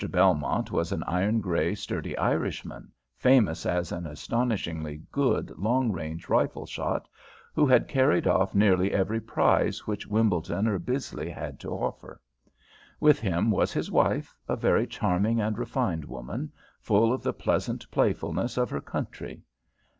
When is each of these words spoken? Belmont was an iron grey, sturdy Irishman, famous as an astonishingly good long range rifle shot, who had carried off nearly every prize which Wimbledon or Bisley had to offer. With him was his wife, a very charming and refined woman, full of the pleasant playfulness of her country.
Belmont 0.09 0.71
was 0.71 0.91
an 0.91 1.03
iron 1.03 1.41
grey, 1.41 1.75
sturdy 1.75 2.17
Irishman, 2.17 2.91
famous 3.15 3.67
as 3.67 3.91
an 3.91 4.07
astonishingly 4.07 5.03
good 5.11 5.51
long 5.59 5.91
range 5.91 6.27
rifle 6.27 6.65
shot, 6.65 7.07
who 7.53 7.67
had 7.67 7.87
carried 7.87 8.25
off 8.25 8.55
nearly 8.55 8.93
every 8.93 9.19
prize 9.21 9.85
which 9.85 10.07
Wimbledon 10.07 10.67
or 10.67 10.79
Bisley 10.79 11.29
had 11.29 11.59
to 11.59 11.69
offer. 11.69 12.19
With 12.99 13.19
him 13.19 13.51
was 13.51 13.73
his 13.73 13.91
wife, 13.91 14.35
a 14.49 14.55
very 14.55 14.87
charming 14.87 15.39
and 15.39 15.55
refined 15.55 16.05
woman, 16.05 16.51
full 16.79 17.13
of 17.13 17.21
the 17.21 17.31
pleasant 17.31 17.85
playfulness 17.91 18.57
of 18.57 18.71
her 18.71 18.81
country. 18.81 19.43